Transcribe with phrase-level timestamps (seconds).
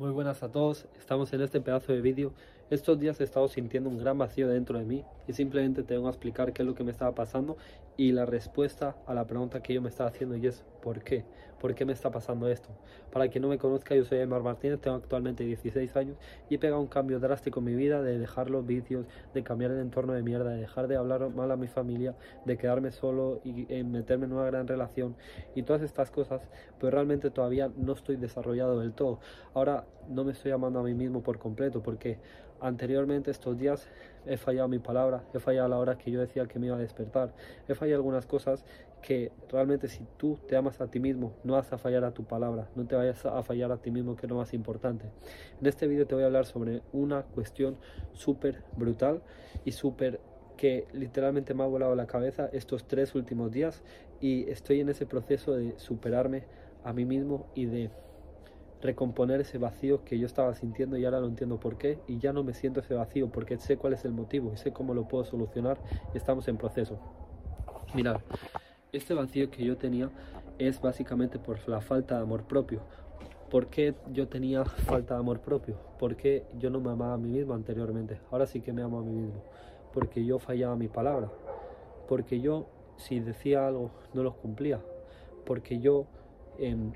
[0.00, 2.32] Muy buenas a todos, estamos en este pedazo de vídeo.
[2.70, 6.10] Estos días he estado sintiendo un gran vacío dentro de mí y simplemente tengo a
[6.10, 7.56] explicar qué es lo que me estaba pasando
[7.96, 11.24] y la respuesta a la pregunta que yo me estaba haciendo y es ¿por qué?
[11.60, 12.68] ¿Por qué me está pasando esto?
[13.12, 16.16] Para quien no me conozca, yo soy Aymar Martínez, tengo actualmente 16 años
[16.48, 19.72] y he pegado un cambio drástico en mi vida de dejar los vicios, de cambiar
[19.72, 22.14] el entorno de mierda, de dejar de hablar mal a mi familia,
[22.44, 23.52] de quedarme solo y
[23.82, 25.16] meterme en una gran relación
[25.56, 26.40] y todas estas cosas,
[26.78, 29.18] pues realmente todavía no estoy desarrollado del todo.
[29.54, 32.18] Ahora no me estoy amando a mí mismo por completo porque
[32.60, 33.88] anteriormente estos días
[34.26, 36.78] he fallado mi palabra, he fallado la hora que yo decía que me iba a
[36.78, 37.32] despertar,
[37.68, 38.64] he fallado algunas cosas
[39.02, 42.24] que realmente si tú te amas a ti mismo, no vas a fallar a tu
[42.24, 45.06] palabra, no te vayas a fallar a ti mismo, que es lo más importante.
[45.60, 47.76] En este vídeo te voy a hablar sobre una cuestión
[48.12, 49.22] súper brutal
[49.64, 50.20] y súper
[50.56, 53.82] que literalmente me ha volado la cabeza estos tres últimos días
[54.20, 56.44] y estoy en ese proceso de superarme
[56.84, 57.90] a mí mismo y de
[58.82, 62.32] recomponer ese vacío que yo estaba sintiendo y ahora lo entiendo por qué y ya
[62.32, 65.06] no me siento ese vacío porque sé cuál es el motivo y sé cómo lo
[65.06, 65.78] puedo solucionar
[66.14, 66.98] estamos en proceso.
[67.94, 68.20] Mirad,
[68.92, 70.10] este vacío que yo tenía
[70.58, 72.80] es básicamente por la falta de amor propio.
[73.50, 75.76] ¿Por qué yo tenía falta de amor propio?
[75.98, 78.20] Porque yo no me amaba a mí mismo anteriormente.
[78.30, 79.42] Ahora sí que me amo a mí mismo.
[79.92, 81.28] Porque yo fallaba mi palabra.
[82.08, 84.80] Porque yo, si decía algo, no lo cumplía.
[85.44, 86.06] Porque yo
[86.58, 86.92] em,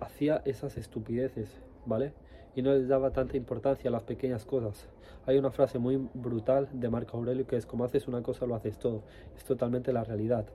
[0.00, 1.48] hacía esas estupideces,
[1.86, 2.12] ¿vale?
[2.54, 4.88] Y no les daba tanta importancia a las pequeñas cosas.
[5.26, 8.54] Hay una frase muy brutal de Marco Aurelio que es como haces una cosa lo
[8.54, 9.02] haces todo.
[9.36, 10.46] Es totalmente la realidad.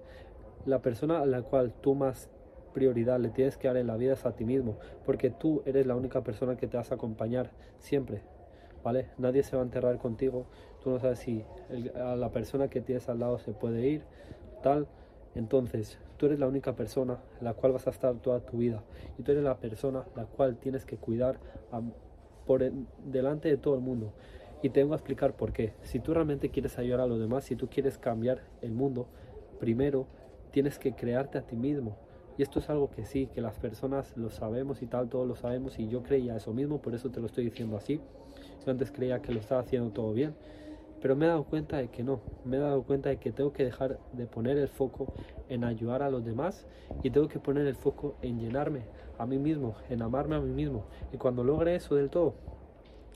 [0.66, 2.30] La persona a la cual tú más
[2.74, 5.86] prioridad le tienes que dar en la vida es a ti mismo, porque tú eres
[5.86, 8.22] la única persona que te vas a acompañar siempre,
[8.84, 9.10] ¿vale?
[9.18, 10.48] Nadie se va a enterrar contigo,
[10.84, 11.46] tú no sabes si
[11.96, 14.04] a la persona que tienes al lado se puede ir,
[14.64, 14.88] tal,
[15.36, 18.82] entonces, tú eres la única persona en la cual vas a estar toda tu vida.
[19.18, 21.38] Y tú eres la persona la cual tienes que cuidar
[22.46, 22.64] por
[23.04, 24.14] delante de todo el mundo.
[24.62, 25.74] Y te vengo a explicar por qué.
[25.82, 29.08] Si tú realmente quieres ayudar a los demás, si tú quieres cambiar el mundo,
[29.60, 30.08] primero
[30.52, 31.98] tienes que crearte a ti mismo.
[32.38, 35.36] Y esto es algo que sí, que las personas lo sabemos y tal, todos lo
[35.36, 35.78] sabemos.
[35.78, 38.00] Y yo creía eso mismo, por eso te lo estoy diciendo así.
[38.66, 40.36] Yo antes creía que lo estaba haciendo todo bien
[41.04, 43.52] pero me he dado cuenta de que no, me he dado cuenta de que tengo
[43.52, 45.14] que dejar de poner el foco
[45.50, 46.66] en ayudar a los demás
[47.04, 48.84] y tengo que poner el foco en llenarme
[49.18, 50.86] a mí mismo, en amarme a mí mismo.
[51.12, 52.36] Y cuando logre eso del todo,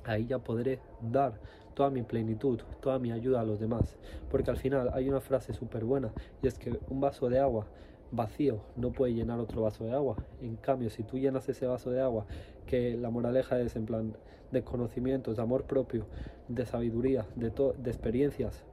[0.03, 1.39] ahí ya podré dar
[1.75, 3.95] toda mi plenitud, toda mi ayuda a los demás.
[4.29, 6.11] Porque al final hay una frase súper buena
[6.43, 7.67] y es que un vaso de agua
[8.11, 10.15] vacío no puede llenar otro vaso de agua.
[10.41, 12.25] En cambio, si tú llenas ese vaso de agua,
[12.65, 14.17] que la moraleja es en plan
[14.51, 16.05] de conocimientos, de amor propio,
[16.47, 18.65] de sabiduría, de, de experiencias,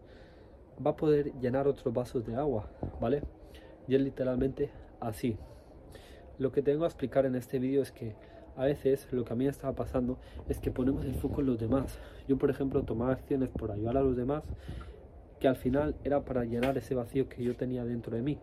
[0.85, 2.69] va a poder llenar otros vasos de agua,
[3.01, 3.23] ¿vale?
[3.89, 5.37] Y es literalmente así.
[6.39, 8.15] Lo que tengo a explicar en este vídeo es que
[8.57, 10.19] a veces lo que a mí estaba pasando
[10.49, 11.99] es que ponemos el foco en los demás.
[12.29, 14.43] Yo, por ejemplo, tomaba acciones por ayudar a los demás
[15.41, 18.39] que al final era para llenar ese vacío que yo tenía dentro de mí.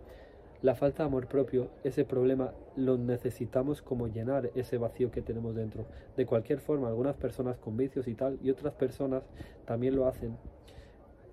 [0.61, 5.55] La falta de amor propio, ese problema, lo necesitamos como llenar ese vacío que tenemos
[5.55, 5.87] dentro.
[6.15, 9.23] De cualquier forma, algunas personas con vicios y tal, y otras personas
[9.65, 10.37] también lo hacen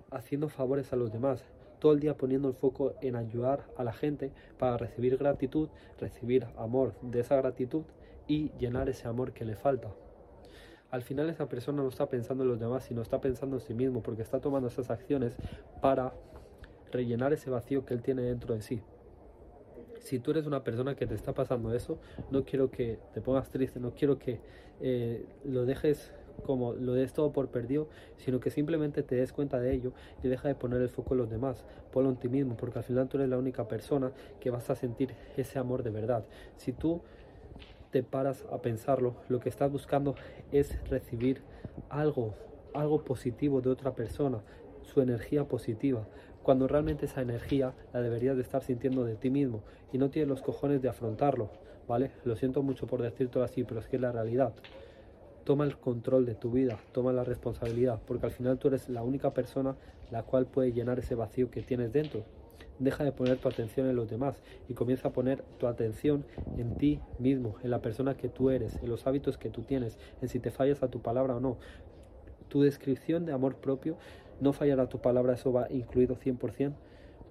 [0.09, 1.45] haciendo favores a los demás.
[1.77, 5.69] Todo el día poniendo el foco en ayudar a la gente para recibir gratitud,
[5.99, 7.83] recibir amor de esa gratitud
[8.27, 9.89] y llenar ese amor que le falta.
[10.89, 13.75] Al final esa persona no está pensando en los demás, sino está pensando en sí
[13.75, 15.37] mismo, porque está tomando esas acciones
[15.81, 16.15] para
[16.91, 18.81] rellenar ese vacío que él tiene dentro de sí
[19.99, 21.99] si tú eres una persona que te está pasando eso,
[22.31, 24.39] no quiero que te pongas triste, no quiero que
[24.81, 27.87] eh, lo dejes como lo des todo por perdido,
[28.17, 29.91] sino que simplemente te des cuenta de ello
[30.23, 32.85] y deja de poner el foco en los demás, ponlo en ti mismo, porque al
[32.85, 36.23] final tú eres la única persona que vas a sentir ese amor de verdad.
[36.57, 37.01] Si tú
[37.91, 40.15] te paras a pensarlo, lo que estás buscando
[40.51, 41.41] es recibir
[41.89, 42.33] algo,
[42.73, 44.41] algo positivo de otra persona,
[44.83, 46.07] su energía positiva,
[46.43, 50.29] cuando realmente esa energía la deberías de estar sintiendo de ti mismo y no tienes
[50.29, 51.49] los cojones de afrontarlo,
[51.87, 52.11] ¿vale?
[52.23, 54.53] Lo siento mucho por decir todo así, pero es que es la realidad.
[55.43, 59.03] Toma el control de tu vida, toma la responsabilidad, porque al final tú eres la
[59.03, 59.75] única persona
[60.11, 62.23] la cual puede llenar ese vacío que tienes dentro.
[62.79, 66.23] Deja de poner tu atención en los demás y comienza a poner tu atención
[66.57, 69.97] en ti mismo, en la persona que tú eres, en los hábitos que tú tienes,
[70.21, 71.57] en si te fallas a tu palabra o no.
[72.47, 73.97] Tu descripción de amor propio
[74.41, 76.73] no fallará tu palabra, eso va incluido 100%,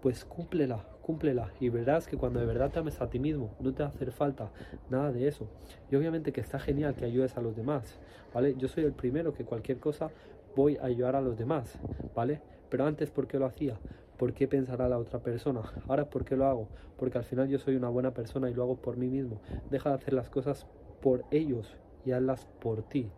[0.00, 3.72] pues cúmplela, cúmplela y verás que cuando de verdad te ames a ti mismo, no
[3.72, 4.50] te va a hacer falta
[4.90, 5.48] nada de eso.
[5.90, 7.98] Y obviamente que está genial que ayudes a los demás,
[8.32, 8.54] ¿vale?
[8.58, 10.10] Yo soy el primero que cualquier cosa
[10.54, 11.78] voy a ayudar a los demás,
[12.14, 12.40] ¿vale?
[12.68, 13.78] Pero antes, ¿por qué lo hacía?
[14.18, 15.62] ¿Por qué pensará la otra persona?
[15.86, 16.68] Ahora, ¿por qué lo hago?
[16.98, 19.40] Porque al final yo soy una buena persona y lo hago por mí mismo.
[19.70, 20.66] Deja de hacer las cosas
[21.00, 23.10] por ellos y hazlas por ti.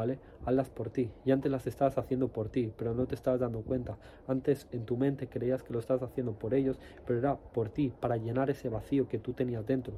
[0.00, 0.18] ¿Vale?
[0.46, 1.10] Hazlas por ti.
[1.26, 3.98] Y antes las estabas haciendo por ti, pero no te estabas dando cuenta.
[4.26, 7.92] Antes en tu mente creías que lo estabas haciendo por ellos, pero era por ti,
[8.00, 9.92] para llenar ese vacío que tú tenías dentro.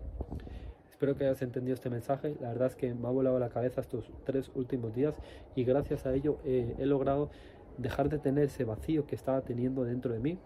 [0.90, 2.34] Espero que hayas entendido este mensaje.
[2.40, 5.14] La verdad es que me ha volado la cabeza estos tres últimos días
[5.54, 7.30] y gracias a ello eh, he logrado
[7.78, 10.36] dejar de tener ese vacío que estaba teniendo dentro de mí.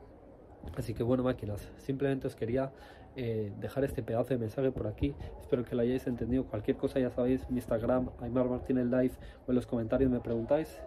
[0.77, 2.73] Así que bueno, máquinas, simplemente os quería
[3.17, 5.15] eh, dejar este pedazo de mensaje por aquí.
[5.41, 6.45] Espero que lo hayáis entendido.
[6.45, 9.13] Cualquier cosa ya sabéis, mi Instagram, Aymar Martínez Live
[9.47, 10.79] o en los comentarios me preguntáis.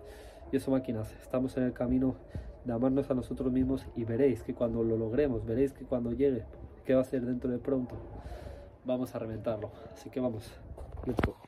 [0.52, 2.16] Y eso máquinas, estamos en el camino
[2.66, 6.44] de amarnos a nosotros mismos y veréis que cuando lo logremos, veréis que cuando llegue,
[6.86, 7.96] que va a ser dentro de pronto,
[8.86, 9.72] vamos a reventarlo.
[9.94, 10.52] Así que vamos,
[11.06, 11.39] let's go.